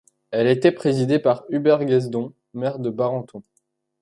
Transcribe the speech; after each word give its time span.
Elle 0.31 0.47
était 0.47 0.71
présidée 0.71 1.19
par 1.19 1.43
Hubert 1.49 1.85
Guesdon, 1.85 2.33
maire 2.55 2.79
de 2.79 2.89
Barenton. 2.89 3.43